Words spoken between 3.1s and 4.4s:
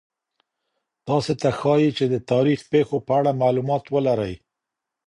اړه معلومات ولرئ.